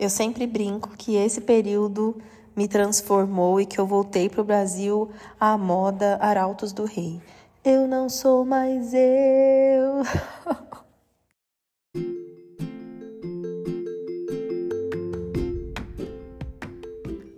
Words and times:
Eu 0.00 0.08
sempre 0.08 0.46
brinco 0.46 0.96
que 0.96 1.14
esse 1.14 1.42
período 1.42 2.16
me 2.56 2.66
transformou 2.66 3.60
e 3.60 3.66
que 3.66 3.78
eu 3.78 3.86
voltei 3.86 4.30
para 4.30 4.40
o 4.40 4.44
Brasil 4.44 5.10
à 5.38 5.58
moda 5.58 6.16
Arautos 6.22 6.72
do 6.72 6.86
Rei. 6.86 7.20
Eu 7.62 7.86
não 7.86 8.08
sou 8.08 8.42
mais 8.46 8.94
eu. 8.94 10.00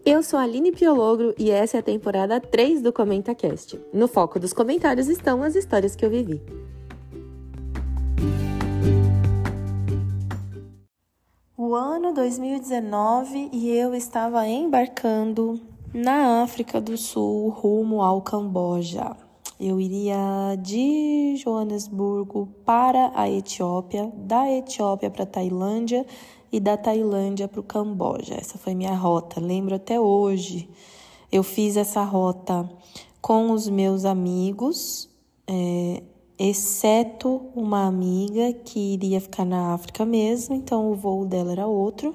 Eu 0.04 0.22
sou 0.22 0.38
a 0.38 0.42
Aline 0.42 0.72
Piologro 0.72 1.34
e 1.38 1.50
essa 1.50 1.79
é 1.79 1.80
a 1.80 1.82
temporada 1.82 2.38
3 2.38 2.82
do 2.82 2.92
Comenta 2.92 3.34
Cast. 3.34 3.80
No 3.92 4.06
foco 4.06 4.38
dos 4.38 4.52
comentários 4.52 5.08
estão 5.08 5.42
as 5.42 5.54
histórias 5.54 5.96
que 5.96 6.04
eu 6.04 6.10
vivi. 6.10 6.40
O 11.73 11.75
ano 11.75 12.12
2019 12.12 13.48
e 13.50 13.70
eu 13.70 13.95
estava 13.95 14.46
embarcando 14.46 15.58
na 15.95 16.43
África 16.43 16.79
do 16.79 16.98
Sul 16.98 17.48
rumo 17.48 18.03
ao 18.03 18.21
Camboja. 18.21 19.17
Eu 19.58 19.81
iria 19.81 20.54
de 20.61 21.35
Joanesburgo 21.39 22.46
para 22.67 23.11
a 23.14 23.26
Etiópia, 23.26 24.12
da 24.14 24.50
Etiópia 24.50 25.11
para 25.11 25.22
a 25.22 25.26
Tailândia 25.26 26.04
e 26.53 26.61
da 26.61 26.76
Tailândia 26.76 27.48
para 27.48 27.61
o 27.61 27.64
Camboja. 27.64 28.34
Essa 28.34 28.59
foi 28.59 28.75
minha 28.75 28.95
rota, 28.95 29.40
lembro 29.40 29.75
até 29.75 29.98
hoje. 29.98 30.68
Eu 31.32 31.43
fiz 31.43 31.79
essa 31.79 32.05
rota 32.05 32.69
com 33.19 33.50
os 33.50 33.67
meus 33.67 34.05
amigos, 34.05 35.09
é, 35.47 36.03
exceto 36.39 37.50
uma 37.55 37.86
amiga 37.86 38.53
que 38.53 38.95
iria 38.95 39.20
ficar 39.20 39.45
na 39.45 39.75
África 39.75 40.05
mesmo, 40.05 40.55
então 40.55 40.91
o 40.91 40.95
voo 40.95 41.25
dela 41.25 41.53
era 41.53 41.67
outro. 41.67 42.14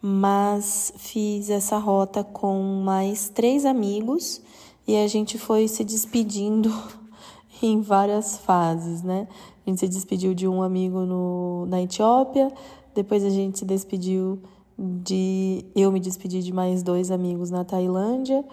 Mas 0.00 0.92
fiz 0.96 1.48
essa 1.48 1.78
rota 1.78 2.24
com 2.24 2.82
mais 2.84 3.28
três 3.28 3.64
amigos 3.64 4.42
e 4.86 4.96
a 4.96 5.06
gente 5.06 5.38
foi 5.38 5.68
se 5.68 5.84
despedindo 5.84 6.72
em 7.62 7.80
várias 7.80 8.36
fases, 8.38 9.02
né? 9.02 9.28
A 9.64 9.70
gente 9.70 9.80
se 9.80 9.88
despediu 9.88 10.34
de 10.34 10.48
um 10.48 10.60
amigo 10.60 11.00
no, 11.00 11.66
na 11.66 11.80
Etiópia, 11.80 12.52
depois 12.94 13.24
a 13.24 13.30
gente 13.30 13.60
se 13.60 13.64
despediu 13.64 14.42
de. 14.76 15.64
Eu 15.74 15.92
me 15.92 16.00
despedi 16.00 16.42
de 16.42 16.52
mais 16.52 16.82
dois 16.82 17.10
amigos 17.10 17.50
na 17.50 17.64
Tailândia, 17.64 18.44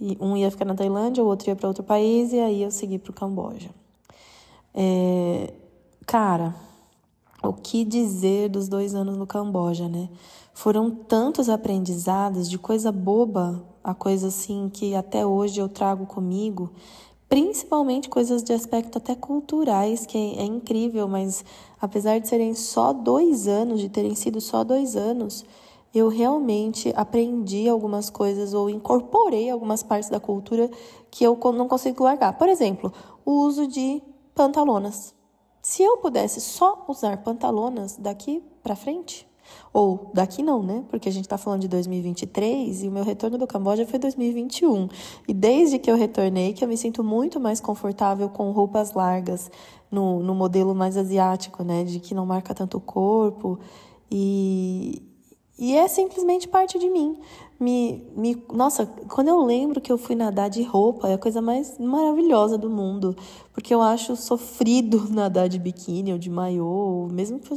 e 0.00 0.16
um 0.20 0.36
ia 0.36 0.50
ficar 0.50 0.64
na 0.64 0.74
Tailândia, 0.74 1.22
o 1.22 1.26
outro 1.26 1.48
ia 1.48 1.56
para 1.56 1.68
outro 1.68 1.84
país, 1.84 2.32
e 2.32 2.40
aí 2.40 2.62
eu 2.62 2.70
segui 2.70 2.98
para 2.98 3.10
o 3.10 3.14
Camboja. 3.14 3.70
É, 4.74 5.52
cara, 6.06 6.54
o 7.42 7.52
que 7.52 7.84
dizer 7.84 8.48
dos 8.48 8.68
dois 8.68 8.94
anos 8.94 9.16
no 9.16 9.26
Camboja, 9.26 9.88
né? 9.88 10.08
Foram 10.52 10.90
tantos 10.90 11.48
aprendizados 11.48 12.50
de 12.50 12.58
coisa 12.58 12.90
boba 12.90 13.64
a 13.82 13.94
coisa 13.94 14.28
assim 14.28 14.68
que 14.68 14.94
até 14.94 15.24
hoje 15.24 15.60
eu 15.60 15.68
trago 15.68 16.04
comigo, 16.04 16.70
principalmente 17.28 18.08
coisas 18.08 18.42
de 18.42 18.52
aspecto 18.52 18.98
até 18.98 19.14
culturais, 19.14 20.04
que 20.04 20.18
é, 20.18 20.42
é 20.42 20.44
incrível, 20.44 21.06
mas 21.08 21.44
apesar 21.80 22.18
de 22.18 22.28
serem 22.28 22.54
só 22.54 22.92
dois 22.92 23.46
anos, 23.46 23.80
de 23.80 23.88
terem 23.88 24.14
sido 24.14 24.40
só 24.40 24.64
dois 24.64 24.96
anos, 24.96 25.44
eu 25.94 26.08
realmente 26.08 26.92
aprendi 26.96 27.68
algumas 27.68 28.10
coisas 28.10 28.52
ou 28.52 28.68
incorporei 28.68 29.48
algumas 29.48 29.82
partes 29.82 30.10
da 30.10 30.20
cultura 30.20 30.70
que 31.10 31.24
eu 31.24 31.38
não 31.54 31.66
consigo 31.66 32.04
largar. 32.04 32.36
Por 32.36 32.48
exemplo, 32.48 32.92
o 33.24 33.46
uso 33.46 33.66
de 33.66 34.02
pantalonas. 34.38 35.16
Se 35.60 35.82
eu 35.82 35.96
pudesse 35.96 36.40
só 36.40 36.84
usar 36.86 37.16
pantalonas 37.24 37.96
daqui 37.96 38.40
para 38.62 38.76
frente, 38.76 39.28
ou 39.72 40.12
daqui 40.14 40.44
não, 40.44 40.62
né? 40.62 40.84
Porque 40.88 41.08
a 41.08 41.12
gente 41.12 41.24
está 41.24 41.36
falando 41.36 41.62
de 41.62 41.68
2023 41.68 42.84
e 42.84 42.88
o 42.88 42.92
meu 42.92 43.02
retorno 43.02 43.36
do 43.36 43.48
Camboja 43.48 43.84
foi 43.84 43.98
2021. 43.98 44.88
E 45.26 45.34
desde 45.34 45.80
que 45.80 45.90
eu 45.90 45.96
retornei, 45.96 46.52
que 46.52 46.62
eu 46.62 46.68
me 46.68 46.76
sinto 46.76 47.02
muito 47.02 47.40
mais 47.40 47.60
confortável 47.60 48.28
com 48.28 48.52
roupas 48.52 48.92
largas, 48.92 49.50
no, 49.90 50.20
no 50.20 50.36
modelo 50.36 50.72
mais 50.72 50.96
asiático, 50.96 51.64
né? 51.64 51.82
De 51.82 51.98
que 51.98 52.14
não 52.14 52.24
marca 52.24 52.54
tanto 52.54 52.76
o 52.76 52.80
corpo. 52.80 53.58
E, 54.08 55.02
e 55.58 55.74
é 55.76 55.88
simplesmente 55.88 56.46
parte 56.46 56.78
de 56.78 56.88
mim. 56.88 57.18
Me, 57.58 58.06
me, 58.14 58.40
nossa, 58.52 58.86
quando 58.86 59.26
eu 59.26 59.44
lembro 59.44 59.80
que 59.80 59.90
eu 59.90 59.98
fui 59.98 60.14
nadar 60.14 60.48
de 60.48 60.62
roupa, 60.62 61.08
é 61.08 61.14
a 61.14 61.18
coisa 61.18 61.42
mais 61.42 61.76
maravilhosa 61.78 62.56
do 62.56 62.70
mundo. 62.70 63.16
Porque 63.52 63.74
eu 63.74 63.82
acho 63.82 64.14
sofrido 64.14 65.08
nadar 65.10 65.48
de 65.48 65.58
biquíni 65.58 66.12
ou 66.12 66.18
de 66.18 66.30
maiô, 66.30 67.08
mesmo 67.10 67.40
que, 67.40 67.48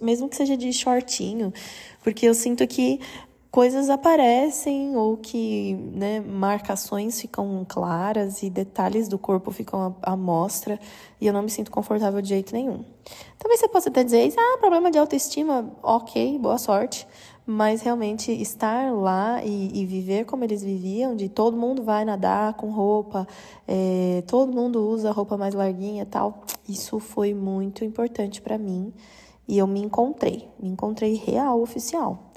mesmo 0.00 0.28
que 0.28 0.36
seja 0.36 0.56
de 0.56 0.72
shortinho. 0.72 1.52
Porque 2.04 2.26
eu 2.26 2.34
sinto 2.34 2.64
que 2.68 3.00
coisas 3.54 3.88
aparecem 3.88 4.96
ou 4.96 5.16
que 5.16 5.74
né, 5.74 6.18
marcações 6.18 7.20
ficam 7.20 7.64
claras 7.68 8.42
e 8.42 8.50
detalhes 8.50 9.06
do 9.06 9.16
corpo 9.16 9.52
ficam 9.52 9.94
à 10.02 10.16
mostra 10.16 10.76
e 11.20 11.28
eu 11.28 11.32
não 11.32 11.40
me 11.40 11.48
sinto 11.48 11.70
confortável 11.70 12.20
de 12.20 12.30
jeito 12.30 12.52
nenhum. 12.52 12.84
Talvez 13.38 13.60
você 13.60 13.68
possa 13.68 13.90
até 13.90 14.02
dizer, 14.02 14.34
ah, 14.36 14.58
problema 14.58 14.90
de 14.90 14.98
autoestima, 14.98 15.72
ok, 15.84 16.36
boa 16.36 16.58
sorte, 16.58 17.06
mas 17.46 17.80
realmente 17.80 18.32
estar 18.32 18.92
lá 18.92 19.40
e, 19.44 19.70
e 19.72 19.86
viver 19.86 20.24
como 20.24 20.42
eles 20.42 20.60
viviam, 20.60 21.14
de 21.14 21.28
todo 21.28 21.56
mundo 21.56 21.84
vai 21.84 22.04
nadar 22.04 22.54
com 22.54 22.72
roupa, 22.72 23.24
é, 23.68 24.24
todo 24.26 24.52
mundo 24.52 24.84
usa 24.84 25.12
roupa 25.12 25.36
mais 25.36 25.54
larguinha 25.54 26.04
tal, 26.04 26.42
isso 26.68 26.98
foi 26.98 27.32
muito 27.32 27.84
importante 27.84 28.42
para 28.42 28.58
mim 28.58 28.92
e 29.46 29.58
eu 29.58 29.66
me 29.68 29.78
encontrei, 29.78 30.48
me 30.58 30.70
encontrei 30.70 31.14
real, 31.14 31.62
oficial. 31.62 32.32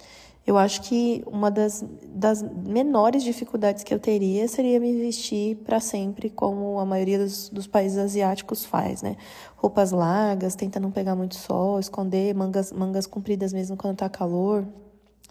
Eu 0.47 0.57
acho 0.57 0.81
que 0.83 1.21
uma 1.27 1.51
das, 1.51 1.83
das 2.07 2.41
menores 2.41 3.21
dificuldades 3.21 3.83
que 3.83 3.93
eu 3.93 3.99
teria 3.99 4.47
seria 4.47 4.79
me 4.79 4.95
vestir 4.95 5.57
para 5.57 5.81
sempre, 5.81 6.29
como 6.29 6.79
a 6.79 6.85
maioria 6.85 7.19
dos, 7.19 7.49
dos, 7.49 7.67
países 7.67 7.97
asiáticos 7.97 8.63
faz, 8.63 9.01
né? 9.01 9.17
Roupas 9.57 9.91
largas, 9.91 10.55
tenta 10.55 10.79
não 10.79 10.89
pegar 10.89 11.17
muito 11.17 11.35
sol, 11.35 11.81
esconder 11.81 12.33
mangas, 12.33 12.71
mangas 12.71 13.05
compridas 13.05 13.51
mesmo 13.51 13.75
quando 13.75 13.97
tá 13.97 14.07
calor, 14.07 14.65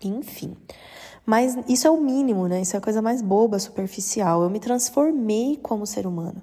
enfim. 0.05 0.55
Mas 1.25 1.57
isso 1.67 1.87
é 1.87 1.91
o 1.91 1.99
mínimo, 1.99 2.47
né? 2.47 2.61
Isso 2.61 2.77
é 2.77 2.79
a 2.79 2.83
coisa 2.83 3.01
mais 3.01 3.23
boba, 3.23 3.59
superficial. 3.59 4.43
Eu 4.43 4.51
me 4.51 4.61
transformei 4.61 5.59
como 5.63 5.87
ser 5.87 6.07
humano. 6.07 6.43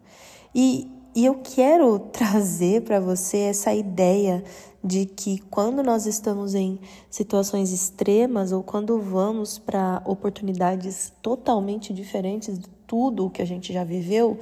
E, 0.53 0.91
e 1.16 1.25
eu 1.25 1.35
quero 1.35 2.00
trazer 2.12 2.81
para 2.81 3.00
você 3.00 3.38
essa 3.38 3.74
ideia 3.74 4.44
de 4.84 5.06
que 5.06 5.40
quando 5.50 5.81
nós 5.81 6.06
estamos 6.06 6.53
em 6.56 6.79
situações 7.09 7.72
extremas 7.72 8.51
ou 8.51 8.62
quando 8.62 9.00
vamos 9.00 9.57
para 9.57 10.01
oportunidades 10.06 11.13
totalmente 11.22 11.94
diferentes 11.94 12.59
de 12.59 12.68
tudo 12.85 13.25
o 13.25 13.29
que 13.29 13.41
a 13.41 13.46
gente 13.46 13.72
já 13.72 13.84
viveu, 13.84 14.38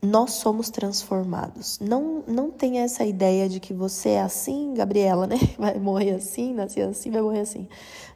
nós 0.00 0.34
somos 0.34 0.70
transformados. 0.70 1.78
Não, 1.80 2.22
não 2.26 2.50
tem 2.50 2.78
essa 2.78 3.04
ideia 3.04 3.48
de 3.48 3.58
que 3.58 3.74
você 3.74 4.10
é 4.10 4.20
assim, 4.22 4.72
Gabriela, 4.74 5.26
né? 5.26 5.36
Vai 5.58 5.78
morrer 5.78 6.12
assim, 6.12 6.54
nascer 6.54 6.82
assim, 6.82 7.10
vai 7.10 7.20
morrer 7.20 7.40
assim. 7.40 7.68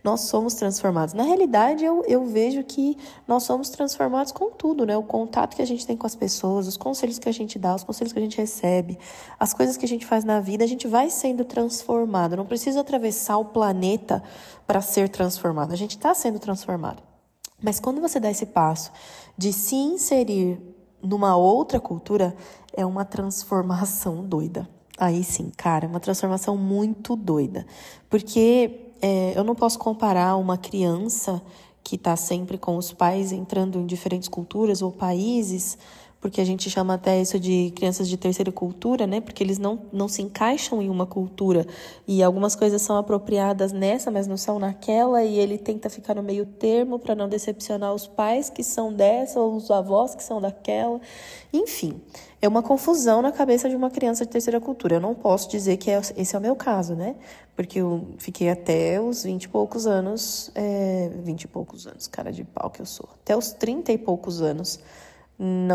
Nós 0.02 0.22
somos 0.22 0.54
transformados. 0.54 1.12
Na 1.12 1.24
realidade, 1.24 1.84
eu, 1.84 2.04
eu 2.06 2.24
vejo 2.24 2.62
que 2.62 2.96
nós 3.26 3.42
somos 3.42 3.68
transformados 3.68 4.30
com 4.30 4.50
tudo, 4.50 4.86
né? 4.86 4.96
O 4.96 5.02
contato 5.02 5.56
que 5.56 5.62
a 5.62 5.66
gente 5.66 5.84
tem 5.84 5.96
com 5.96 6.06
as 6.06 6.14
pessoas, 6.14 6.68
os 6.68 6.76
conselhos 6.76 7.18
que 7.18 7.28
a 7.28 7.32
gente 7.32 7.58
dá, 7.58 7.74
os 7.74 7.82
conselhos 7.82 8.12
que 8.12 8.18
a 8.18 8.22
gente 8.22 8.38
recebe, 8.38 8.98
as 9.38 9.52
coisas 9.52 9.76
que 9.76 9.84
a 9.84 9.88
gente 9.88 10.06
faz 10.06 10.24
na 10.24 10.40
vida, 10.40 10.62
a 10.62 10.68
gente 10.68 10.86
vai 10.86 11.10
sendo 11.10 11.44
transformado. 11.44 12.36
Não 12.36 12.46
precisa 12.46 12.80
atravessar 12.80 13.38
o 13.38 13.46
planeta 13.46 14.22
para 14.66 14.80
ser 14.80 15.08
transformado. 15.08 15.72
A 15.72 15.76
gente 15.76 15.96
está 15.96 16.14
sendo 16.14 16.38
transformado. 16.38 17.02
Mas 17.60 17.78
quando 17.78 18.00
você 18.00 18.18
dá 18.18 18.30
esse 18.30 18.46
passo 18.46 18.90
de 19.36 19.52
se 19.52 19.76
inserir 19.76 20.60
numa 21.02 21.36
outra 21.36 21.80
cultura, 21.80 22.34
é 22.72 22.86
uma 22.86 23.04
transformação 23.04 24.24
doida. 24.24 24.68
Aí 24.98 25.24
sim, 25.24 25.50
cara, 25.56 25.86
uma 25.86 26.00
transformação 26.00 26.56
muito 26.56 27.16
doida. 27.16 27.66
Porque 28.08 28.92
é, 29.00 29.32
eu 29.36 29.42
não 29.42 29.54
posso 29.54 29.78
comparar 29.78 30.36
uma 30.36 30.56
criança 30.56 31.42
que 31.82 31.96
está 31.96 32.14
sempre 32.14 32.56
com 32.56 32.76
os 32.76 32.92
pais 32.92 33.32
entrando 33.32 33.80
em 33.80 33.86
diferentes 33.86 34.28
culturas 34.28 34.82
ou 34.82 34.92
países 34.92 35.76
porque 36.22 36.40
a 36.40 36.44
gente 36.44 36.70
chama 36.70 36.94
até 36.94 37.20
isso 37.20 37.38
de 37.38 37.72
crianças 37.74 38.08
de 38.08 38.16
terceira 38.16 38.52
cultura, 38.52 39.08
né? 39.08 39.20
Porque 39.20 39.42
eles 39.42 39.58
não, 39.58 39.80
não 39.92 40.06
se 40.06 40.22
encaixam 40.22 40.80
em 40.80 40.88
uma 40.88 41.04
cultura 41.04 41.66
e 42.06 42.22
algumas 42.22 42.54
coisas 42.54 42.80
são 42.80 42.96
apropriadas 42.96 43.72
nessa, 43.72 44.08
mas 44.08 44.28
não 44.28 44.36
são 44.36 44.56
naquela, 44.60 45.24
e 45.24 45.36
ele 45.36 45.58
tenta 45.58 45.90
ficar 45.90 46.14
no 46.14 46.22
meio 46.22 46.46
termo 46.46 46.96
para 46.96 47.16
não 47.16 47.28
decepcionar 47.28 47.92
os 47.92 48.06
pais 48.06 48.48
que 48.48 48.62
são 48.62 48.92
dessa 48.92 49.40
ou 49.40 49.56
os 49.56 49.68
avós 49.68 50.14
que 50.14 50.22
são 50.22 50.40
daquela. 50.40 51.00
Enfim, 51.52 52.00
é 52.40 52.46
uma 52.46 52.62
confusão 52.62 53.20
na 53.20 53.32
cabeça 53.32 53.68
de 53.68 53.74
uma 53.74 53.90
criança 53.90 54.24
de 54.24 54.30
terceira 54.30 54.60
cultura. 54.60 54.94
Eu 54.94 55.00
não 55.00 55.16
posso 55.16 55.50
dizer 55.50 55.76
que 55.76 55.90
é, 55.90 56.00
esse 56.16 56.36
é 56.36 56.38
o 56.38 56.42
meu 56.42 56.54
caso, 56.54 56.94
né? 56.94 57.16
Porque 57.56 57.80
eu 57.80 58.06
fiquei 58.18 58.48
até 58.48 59.00
os 59.00 59.24
vinte 59.24 59.44
e 59.44 59.48
poucos 59.48 59.88
anos, 59.88 60.52
é, 60.54 61.10
vinte 61.24 61.42
e 61.42 61.48
poucos 61.48 61.84
anos, 61.88 62.06
cara 62.06 62.30
de 62.30 62.44
pau 62.44 62.70
que 62.70 62.80
eu 62.80 62.86
sou, 62.86 63.08
até 63.24 63.36
os 63.36 63.50
trinta 63.50 63.90
e 63.90 63.98
poucos 63.98 64.40
anos 64.40 64.78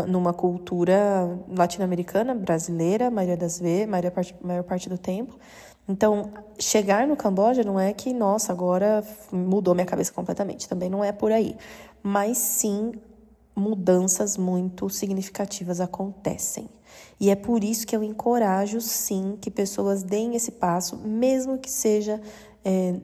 numa 0.06 0.32
cultura 0.32 1.38
latino-americana, 1.46 2.34
brasileira, 2.34 3.10
maioria 3.10 3.36
das 3.36 3.60
vezes, 3.60 3.86
maior 3.86 4.10
parte, 4.10 4.34
maior 4.40 4.62
parte 4.62 4.88
do 4.88 4.96
tempo. 4.96 5.38
Então, 5.86 6.30
chegar 6.58 7.06
no 7.06 7.16
Camboja 7.16 7.62
não 7.62 7.78
é 7.78 7.92
que, 7.92 8.12
nossa, 8.12 8.52
agora 8.52 9.04
mudou 9.30 9.74
minha 9.74 9.86
cabeça 9.86 10.12
completamente. 10.12 10.68
Também 10.68 10.88
não 10.88 11.04
é 11.04 11.12
por 11.12 11.32
aí. 11.32 11.56
Mas 12.02 12.38
sim, 12.38 12.92
mudanças 13.54 14.36
muito 14.36 14.88
significativas 14.88 15.80
acontecem. 15.80 16.68
E 17.20 17.30
é 17.30 17.36
por 17.36 17.62
isso 17.62 17.86
que 17.86 17.94
eu 17.94 18.02
encorajo, 18.02 18.80
sim, 18.80 19.36
que 19.40 19.50
pessoas 19.50 20.02
deem 20.02 20.34
esse 20.34 20.52
passo, 20.52 20.96
mesmo 20.96 21.58
que 21.58 21.70
seja 21.70 22.20
é, 22.64 22.94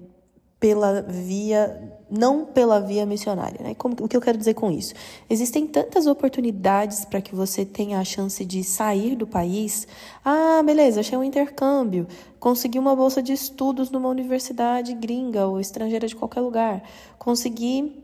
pela 0.64 1.02
via, 1.02 1.93
não 2.11 2.46
pela 2.46 2.81
via 2.81 3.05
missionária. 3.05 3.62
Né? 3.62 3.75
Como, 3.75 3.94
o 4.00 4.08
que 4.08 4.16
eu 4.16 4.20
quero 4.20 4.38
dizer 4.38 4.55
com 4.55 4.70
isso? 4.70 4.94
Existem 5.28 5.66
tantas 5.66 6.06
oportunidades 6.06 7.05
para 7.05 7.20
que 7.20 7.34
você 7.34 7.66
tenha 7.66 8.00
a 8.00 8.05
chance 8.05 8.43
de 8.46 8.64
sair 8.64 9.14
do 9.14 9.26
país. 9.26 9.87
Ah, 10.25 10.62
beleza, 10.64 11.00
achei 11.00 11.19
um 11.19 11.22
intercâmbio, 11.22 12.06
consegui 12.40 12.78
uma 12.78 12.96
bolsa 12.96 13.22
de 13.22 13.34
estudos 13.34 13.90
numa 13.90 14.08
universidade 14.08 14.94
gringa 14.94 15.46
ou 15.46 15.61
estrangeira 15.61 16.06
de 16.06 16.16
qualquer 16.16 16.40
lugar, 16.40 16.82
consegui 17.19 18.02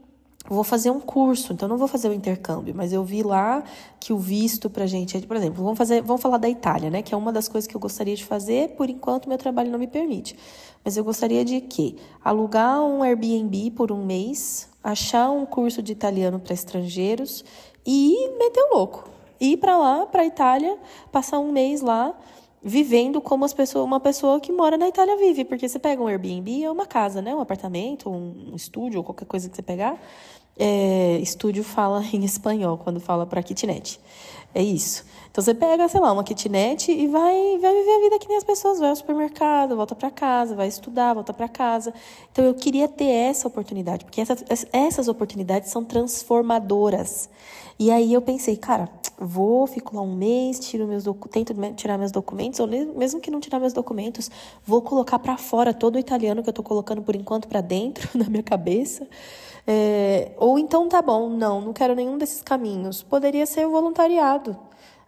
vou 0.48 0.64
fazer 0.64 0.90
um 0.90 1.00
curso, 1.00 1.52
então 1.52 1.68
não 1.68 1.76
vou 1.76 1.86
fazer 1.86 2.08
o 2.08 2.12
intercâmbio, 2.12 2.74
mas 2.74 2.92
eu 2.92 3.04
vi 3.04 3.22
lá 3.22 3.62
que 3.98 4.12
o 4.12 4.18
visto 4.18 4.70
pra 4.70 4.86
gente, 4.86 5.18
por 5.26 5.36
exemplo, 5.36 5.62
vamos 5.62 5.78
fazer, 5.78 6.02
vamos 6.02 6.22
falar 6.22 6.38
da 6.38 6.48
Itália, 6.48 6.90
né, 6.90 7.02
que 7.02 7.14
é 7.14 7.16
uma 7.16 7.32
das 7.32 7.46
coisas 7.48 7.68
que 7.68 7.76
eu 7.76 7.80
gostaria 7.80 8.16
de 8.16 8.24
fazer, 8.24 8.70
por 8.70 8.88
enquanto 8.88 9.28
meu 9.28 9.38
trabalho 9.38 9.70
não 9.70 9.78
me 9.78 9.86
permite. 9.86 10.36
Mas 10.84 10.96
eu 10.96 11.04
gostaria 11.04 11.44
de 11.44 11.60
que 11.60 11.96
alugar 12.24 12.80
um 12.82 13.02
Airbnb 13.02 13.70
por 13.72 13.92
um 13.92 14.04
mês, 14.04 14.68
achar 14.82 15.30
um 15.30 15.44
curso 15.44 15.82
de 15.82 15.92
italiano 15.92 16.40
para 16.40 16.54
estrangeiros 16.54 17.44
e 17.86 18.30
meter 18.38 18.62
o 18.70 18.76
louco. 18.76 19.08
Ir 19.38 19.58
para 19.58 19.76
lá, 19.76 20.06
para 20.06 20.24
Itália, 20.24 20.78
passar 21.12 21.38
um 21.38 21.52
mês 21.52 21.80
lá, 21.80 22.14
vivendo 22.62 23.20
como 23.20 23.44
as 23.44 23.52
pessoas, 23.52 23.84
uma 23.84 24.00
pessoa 24.00 24.40
que 24.40 24.52
mora 24.52 24.76
na 24.76 24.88
Itália 24.88 25.16
vive, 25.16 25.44
porque 25.44 25.68
você 25.68 25.78
pega 25.78 26.02
um 26.02 26.06
Airbnb, 26.06 26.64
é 26.64 26.70
uma 26.70 26.86
casa, 26.86 27.22
né, 27.22 27.34
um 27.34 27.40
apartamento, 27.40 28.10
um 28.10 28.54
estúdio, 28.54 28.98
ou 28.98 29.04
qualquer 29.04 29.24
coisa 29.24 29.48
que 29.48 29.56
você 29.56 29.62
pegar, 29.62 29.98
é, 30.58 31.18
estúdio 31.18 31.64
fala 31.64 32.04
em 32.12 32.24
espanhol 32.24 32.76
quando 32.78 33.00
fala 33.00 33.26
para 33.26 33.42
kitnet. 33.42 33.98
É 34.52 34.62
isso. 34.62 35.04
Então 35.30 35.44
você 35.44 35.54
pega, 35.54 35.86
sei 35.88 36.00
lá, 36.00 36.12
uma 36.12 36.24
kitnet 36.24 36.90
e 36.90 37.06
vai, 37.06 37.58
vai 37.58 37.72
viver 37.72 37.96
a 37.96 38.00
vida 38.00 38.18
que 38.18 38.26
nem 38.26 38.36
as 38.36 38.42
pessoas, 38.42 38.80
vai 38.80 38.90
ao 38.90 38.96
supermercado, 38.96 39.76
volta 39.76 39.94
para 39.94 40.10
casa, 40.10 40.56
vai 40.56 40.66
estudar, 40.66 41.14
volta 41.14 41.32
para 41.32 41.48
casa. 41.48 41.94
Então 42.32 42.44
eu 42.44 42.52
queria 42.52 42.88
ter 42.88 43.08
essa 43.08 43.46
oportunidade, 43.46 44.04
porque 44.04 44.20
essas 44.72 45.06
oportunidades 45.06 45.70
são 45.70 45.84
transformadoras. 45.84 47.30
E 47.80 47.90
aí 47.90 48.12
eu 48.12 48.20
pensei, 48.20 48.58
cara, 48.58 48.90
vou, 49.18 49.66
fico 49.66 49.96
lá 49.96 50.02
um 50.02 50.14
mês, 50.14 50.60
tiro 50.60 50.86
meus 50.86 51.04
tento 51.30 51.54
tirar 51.74 51.96
meus 51.96 52.12
documentos, 52.12 52.60
ou 52.60 52.66
mesmo 52.68 53.22
que 53.22 53.30
não 53.30 53.40
tirar 53.40 53.58
meus 53.58 53.72
documentos, 53.72 54.30
vou 54.66 54.82
colocar 54.82 55.18
para 55.18 55.38
fora 55.38 55.72
todo 55.72 55.96
o 55.96 55.98
italiano 55.98 56.42
que 56.42 56.50
eu 56.50 56.52
tô 56.52 56.62
colocando 56.62 57.00
por 57.00 57.16
enquanto 57.16 57.48
para 57.48 57.62
dentro 57.62 58.06
na 58.14 58.28
minha 58.28 58.42
cabeça. 58.42 59.08
É, 59.66 60.32
ou 60.36 60.58
então 60.58 60.90
tá 60.90 61.00
bom, 61.00 61.30
não, 61.30 61.62
não 61.62 61.72
quero 61.72 61.94
nenhum 61.94 62.18
desses 62.18 62.42
caminhos. 62.42 63.02
Poderia 63.02 63.46
ser 63.46 63.66
o 63.66 63.70
voluntariado. 63.70 64.58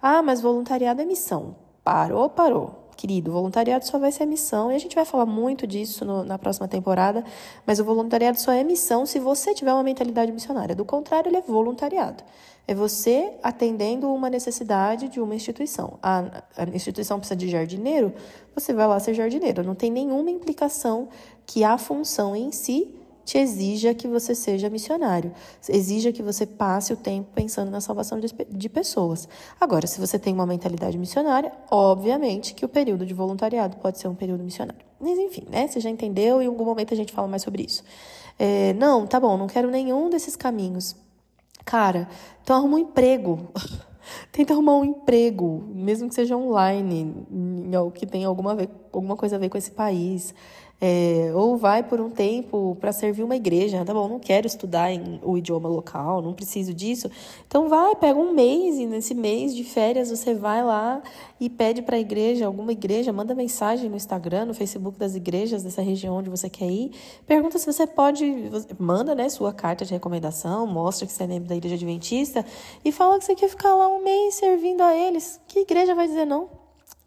Ah, 0.00 0.22
mas 0.22 0.40
voluntariado 0.40 1.02
é 1.02 1.04
missão. 1.04 1.54
Parou, 1.84 2.30
parou. 2.30 2.81
Querido, 3.02 3.32
voluntariado 3.32 3.84
só 3.84 3.98
vai 3.98 4.12
ser 4.12 4.24
missão 4.26 4.70
e 4.70 4.76
a 4.76 4.78
gente 4.78 4.94
vai 4.94 5.04
falar 5.04 5.26
muito 5.26 5.66
disso 5.66 6.04
no, 6.04 6.22
na 6.22 6.38
próxima 6.38 6.68
temporada, 6.68 7.24
mas 7.66 7.80
o 7.80 7.84
voluntariado 7.84 8.38
só 8.38 8.52
é 8.52 8.62
missão 8.62 9.04
se 9.04 9.18
você 9.18 9.52
tiver 9.52 9.72
uma 9.72 9.82
mentalidade 9.82 10.30
missionária. 10.30 10.72
Do 10.72 10.84
contrário, 10.84 11.28
ele 11.28 11.36
é 11.36 11.40
voluntariado. 11.40 12.22
É 12.64 12.76
você 12.76 13.32
atendendo 13.42 14.06
uma 14.14 14.30
necessidade 14.30 15.08
de 15.08 15.18
uma 15.18 15.34
instituição. 15.34 15.98
A, 16.00 16.44
a 16.56 16.62
instituição 16.72 17.18
precisa 17.18 17.34
de 17.34 17.48
jardineiro, 17.48 18.14
você 18.54 18.72
vai 18.72 18.86
lá 18.86 19.00
ser 19.00 19.14
jardineiro. 19.14 19.64
Não 19.64 19.74
tem 19.74 19.90
nenhuma 19.90 20.30
implicação 20.30 21.08
que 21.44 21.64
a 21.64 21.76
função 21.76 22.36
em 22.36 22.52
si 22.52 22.94
te 23.24 23.38
exija 23.38 23.94
que 23.94 24.08
você 24.08 24.34
seja 24.34 24.68
missionário, 24.68 25.32
exija 25.68 26.12
que 26.12 26.22
você 26.22 26.44
passe 26.44 26.92
o 26.92 26.96
tempo 26.96 27.30
pensando 27.34 27.70
na 27.70 27.80
salvação 27.80 28.18
de, 28.18 28.28
de, 28.48 28.68
pessoas. 28.68 29.28
Agora, 29.60 29.86
se 29.86 30.00
você 30.00 30.18
tem 30.18 30.34
uma 30.34 30.46
mentalidade 30.46 30.98
missionária, 30.98 31.52
obviamente 31.70 32.54
que 32.54 32.64
o 32.64 32.68
período 32.68 33.06
de 33.06 33.14
voluntariado 33.14 33.76
pode 33.76 33.98
ser 33.98 34.08
um 34.08 34.14
período 34.14 34.42
missionário. 34.42 34.84
Mas 35.00 35.18
enfim, 35.18 35.44
né? 35.50 35.66
Você 35.66 35.80
já 35.80 35.90
entendeu 35.90 36.40
e 36.40 36.44
em 36.44 36.48
algum 36.48 36.64
momento 36.64 36.92
a 36.94 36.96
gente 36.96 37.12
fala 37.12 37.28
mais 37.28 37.42
sobre 37.42 37.62
isso. 37.62 37.82
É, 38.38 38.72
não, 38.74 39.06
tá 39.06 39.20
bom, 39.20 39.36
não 39.36 39.46
quero 39.46 39.70
nenhum 39.70 40.10
desses 40.10 40.36
caminhos. 40.36 40.96
Cara, 41.64 42.08
então 42.42 42.56
arruma 42.56 42.76
um 42.76 42.80
emprego. 42.80 43.48
Tenta 44.32 44.52
arrumar 44.52 44.76
um 44.76 44.84
emprego, 44.84 45.64
mesmo 45.68 46.08
que 46.08 46.14
seja 46.14 46.36
online, 46.36 47.14
que 47.94 48.04
tenha 48.04 48.26
alguma, 48.26 48.56
alguma 48.92 49.16
coisa 49.16 49.36
a 49.36 49.38
ver 49.38 49.48
com 49.48 49.56
esse 49.56 49.70
país. 49.70 50.34
É, 50.84 51.30
ou 51.32 51.56
vai 51.56 51.80
por 51.84 52.00
um 52.00 52.10
tempo 52.10 52.76
para 52.80 52.90
servir 52.90 53.22
uma 53.22 53.36
igreja, 53.36 53.84
tá 53.84 53.94
bom? 53.94 54.08
Não 54.08 54.18
quero 54.18 54.48
estudar 54.48 54.90
em, 54.90 55.20
o 55.22 55.38
idioma 55.38 55.68
local, 55.68 56.20
não 56.20 56.32
preciso 56.34 56.74
disso. 56.74 57.08
Então 57.46 57.68
vai, 57.68 57.94
pega 57.94 58.18
um 58.18 58.32
mês 58.32 58.80
e 58.80 58.86
nesse 58.86 59.14
mês 59.14 59.54
de 59.54 59.62
férias 59.62 60.10
você 60.10 60.34
vai 60.34 60.64
lá 60.64 61.00
e 61.38 61.48
pede 61.48 61.82
para 61.82 61.94
a 61.94 62.00
igreja, 62.00 62.46
alguma 62.46 62.72
igreja, 62.72 63.12
manda 63.12 63.32
mensagem 63.32 63.88
no 63.88 63.94
Instagram, 63.94 64.46
no 64.46 64.54
Facebook 64.54 64.98
das 64.98 65.14
igrejas 65.14 65.62
dessa 65.62 65.82
região 65.82 66.16
onde 66.16 66.28
você 66.28 66.50
quer 66.50 66.68
ir, 66.68 66.90
pergunta 67.28 67.60
se 67.60 67.72
você 67.72 67.86
pode, 67.86 68.50
manda, 68.76 69.14
né, 69.14 69.28
sua 69.28 69.52
carta 69.52 69.84
de 69.84 69.92
recomendação, 69.92 70.66
mostra 70.66 71.06
que 71.06 71.12
você 71.12 71.22
é 71.22 71.26
membro 71.28 71.48
da 71.48 71.54
igreja 71.54 71.76
adventista 71.76 72.44
e 72.84 72.90
fala 72.90 73.20
que 73.20 73.24
você 73.24 73.36
quer 73.36 73.48
ficar 73.48 73.72
lá 73.76 73.88
um 73.88 74.02
mês 74.02 74.34
servindo 74.34 74.80
a 74.80 74.96
eles. 74.96 75.40
Que 75.46 75.60
igreja 75.60 75.94
vai 75.94 76.08
dizer 76.08 76.24
não? 76.24 76.61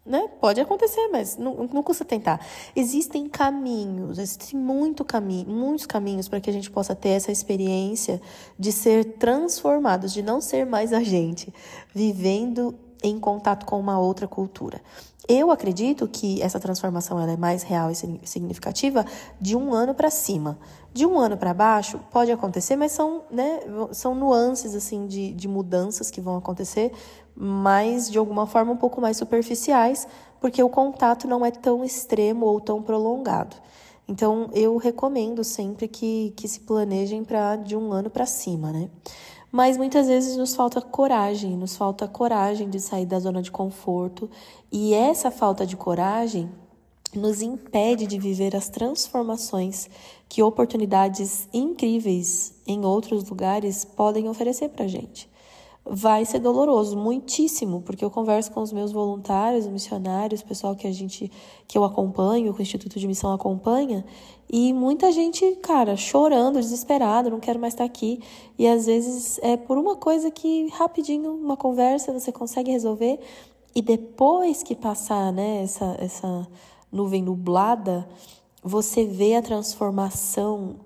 Né? 0.06 0.28
Pode 0.40 0.60
acontecer, 0.60 1.08
mas 1.10 1.36
não, 1.36 1.68
não 1.72 1.82
custa 1.82 2.04
tentar. 2.04 2.40
Existem 2.76 3.28
caminhos, 3.28 4.18
existem 4.18 4.58
muito 4.58 5.04
caminho, 5.04 5.50
muitos 5.50 5.84
caminhos 5.84 6.28
para 6.28 6.40
que 6.40 6.48
a 6.48 6.52
gente 6.52 6.70
possa 6.70 6.94
ter 6.94 7.08
essa 7.08 7.32
experiência 7.32 8.20
de 8.56 8.70
ser 8.70 9.16
transformados, 9.18 10.12
de 10.12 10.22
não 10.22 10.40
ser 10.40 10.64
mais 10.64 10.92
a 10.92 11.02
gente, 11.02 11.52
vivendo 11.92 12.72
em 13.02 13.18
contato 13.18 13.66
com 13.66 13.78
uma 13.80 13.98
outra 13.98 14.28
cultura. 14.28 14.80
Eu 15.28 15.50
acredito 15.50 16.06
que 16.06 16.40
essa 16.40 16.60
transformação 16.60 17.20
ela 17.20 17.32
é 17.32 17.36
mais 17.36 17.64
real 17.64 17.90
e 17.90 17.94
significativa 17.94 19.04
de 19.40 19.56
um 19.56 19.74
ano 19.74 19.92
para 19.92 20.08
cima. 20.08 20.56
De 20.92 21.04
um 21.04 21.18
ano 21.18 21.36
para 21.36 21.52
baixo 21.52 21.98
pode 22.12 22.30
acontecer, 22.30 22.76
mas 22.76 22.92
são, 22.92 23.24
né, 23.30 23.60
são 23.90 24.14
nuances 24.14 24.74
assim 24.74 25.06
de, 25.06 25.32
de 25.32 25.48
mudanças 25.48 26.12
que 26.12 26.20
vão 26.20 26.36
acontecer, 26.36 26.92
mas 27.36 28.10
de 28.10 28.16
alguma 28.16 28.46
forma 28.46 28.72
um 28.72 28.76
pouco 28.76 29.00
mais 29.00 29.18
superficiais, 29.18 30.08
porque 30.40 30.62
o 30.62 30.68
contato 30.68 31.28
não 31.28 31.44
é 31.44 31.50
tão 31.50 31.84
extremo 31.84 32.46
ou 32.46 32.60
tão 32.60 32.82
prolongado. 32.82 33.56
Então 34.08 34.48
eu 34.54 34.76
recomendo 34.76 35.44
sempre 35.44 35.86
que, 35.86 36.32
que 36.36 36.48
se 36.48 36.60
planejem 36.60 37.24
para 37.24 37.56
de 37.56 37.76
um 37.76 37.92
ano 37.92 38.08
para 38.08 38.24
cima, 38.24 38.72
né? 38.72 38.88
Mas 39.52 39.76
muitas 39.76 40.06
vezes 40.06 40.36
nos 40.36 40.54
falta 40.54 40.80
coragem, 40.80 41.56
nos 41.56 41.76
falta 41.76 42.08
coragem 42.08 42.68
de 42.70 42.80
sair 42.80 43.06
da 43.06 43.18
zona 43.18 43.42
de 43.42 43.50
conforto, 43.50 44.30
e 44.70 44.94
essa 44.94 45.30
falta 45.30 45.66
de 45.66 45.76
coragem 45.76 46.50
nos 47.14 47.40
impede 47.40 48.06
de 48.06 48.18
viver 48.18 48.54
as 48.54 48.68
transformações 48.68 49.88
que 50.28 50.42
oportunidades 50.42 51.48
incríveis 51.52 52.54
em 52.66 52.84
outros 52.84 53.28
lugares 53.28 53.84
podem 53.84 54.28
oferecer 54.28 54.68
para 54.70 54.84
a 54.84 54.88
gente 54.88 55.28
vai 55.88 56.24
ser 56.24 56.40
doloroso, 56.40 56.96
muitíssimo, 56.96 57.80
porque 57.82 58.04
eu 58.04 58.10
converso 58.10 58.50
com 58.50 58.60
os 58.60 58.72
meus 58.72 58.90
voluntários, 58.90 59.66
missionários, 59.66 60.42
pessoal 60.42 60.74
que 60.74 60.86
a 60.86 60.92
gente 60.92 61.30
que 61.68 61.78
eu 61.78 61.84
acompanho, 61.84 62.52
que 62.52 62.60
o 62.60 62.62
Instituto 62.62 62.98
de 62.98 63.06
Missão 63.06 63.32
acompanha, 63.32 64.04
e 64.50 64.72
muita 64.72 65.12
gente, 65.12 65.56
cara, 65.56 65.96
chorando, 65.96 66.60
desesperado, 66.60 67.30
não 67.30 67.40
quero 67.40 67.58
mais 67.58 67.74
estar 67.74 67.84
aqui. 67.84 68.20
E 68.58 68.66
às 68.66 68.86
vezes 68.86 69.38
é 69.42 69.56
por 69.56 69.76
uma 69.76 69.96
coisa 69.96 70.30
que 70.30 70.68
rapidinho, 70.68 71.32
uma 71.34 71.56
conversa, 71.56 72.12
você 72.12 72.32
consegue 72.32 72.70
resolver, 72.70 73.20
e 73.74 73.82
depois 73.82 74.62
que 74.62 74.74
passar, 74.74 75.32
né, 75.32 75.62
essa 75.62 75.96
essa 76.00 76.48
nuvem 76.90 77.22
nublada, 77.22 78.08
você 78.62 79.04
vê 79.04 79.36
a 79.36 79.42
transformação 79.42 80.76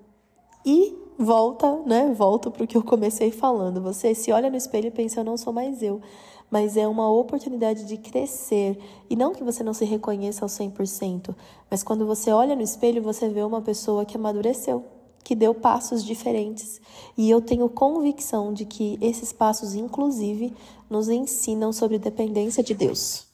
e 0.65 0.95
volta, 1.21 1.81
né? 1.85 2.13
Volta 2.13 2.49
para 2.49 2.63
o 2.63 2.67
que 2.67 2.75
eu 2.75 2.83
comecei 2.83 3.31
falando. 3.31 3.81
Você 3.81 4.13
se 4.13 4.31
olha 4.31 4.49
no 4.49 4.57
espelho 4.57 4.87
e 4.87 4.91
pensa, 4.91 5.19
eu 5.19 5.23
não 5.23 5.37
sou 5.37 5.53
mais 5.53 5.81
eu. 5.81 6.01
Mas 6.49 6.75
é 6.75 6.87
uma 6.87 7.09
oportunidade 7.09 7.85
de 7.85 7.97
crescer. 7.97 8.77
E 9.09 9.15
não 9.15 9.33
que 9.33 9.43
você 9.43 9.63
não 9.63 9.73
se 9.73 9.85
reconheça 9.85 10.43
ao 10.43 10.49
100%, 10.49 11.33
mas 11.69 11.81
quando 11.83 12.05
você 12.05 12.31
olha 12.31 12.55
no 12.55 12.61
espelho, 12.61 13.01
você 13.01 13.29
vê 13.29 13.41
uma 13.41 13.61
pessoa 13.61 14.03
que 14.03 14.17
amadureceu, 14.17 14.83
que 15.23 15.35
deu 15.35 15.53
passos 15.53 16.03
diferentes. 16.03 16.81
E 17.17 17.29
eu 17.29 17.41
tenho 17.41 17.69
convicção 17.69 18.53
de 18.53 18.65
que 18.65 18.97
esses 19.01 19.31
passos, 19.31 19.75
inclusive, 19.75 20.53
nos 20.89 21.07
ensinam 21.07 21.71
sobre 21.71 21.97
dependência 21.97 22.61
de 22.61 22.73
Deus. 22.73 23.31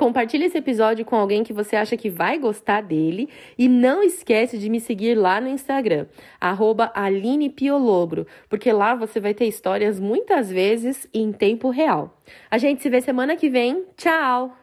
Compartilhe 0.00 0.46
esse 0.46 0.56
episódio 0.56 1.04
com 1.04 1.14
alguém 1.14 1.44
que 1.44 1.52
você 1.52 1.76
acha 1.76 1.94
que 1.94 2.08
vai 2.08 2.38
gostar 2.38 2.80
dele 2.80 3.28
e 3.58 3.68
não 3.68 4.02
esquece 4.02 4.56
de 4.56 4.70
me 4.70 4.80
seguir 4.80 5.14
lá 5.14 5.42
no 5.42 5.48
Instagram, 5.48 6.06
@alinepiolobro, 6.94 8.26
porque 8.48 8.72
lá 8.72 8.94
você 8.94 9.20
vai 9.20 9.34
ter 9.34 9.44
histórias 9.44 10.00
muitas 10.00 10.50
vezes 10.50 11.06
em 11.12 11.30
tempo 11.32 11.68
real. 11.68 12.18
A 12.50 12.56
gente 12.56 12.80
se 12.80 12.88
vê 12.88 13.02
semana 13.02 13.36
que 13.36 13.50
vem. 13.50 13.84
Tchau! 13.94 14.56